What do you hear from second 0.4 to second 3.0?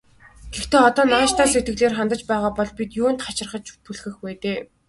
Гэхдээ одоо нааштай сэтгэлээр хандаж байгаа бол бид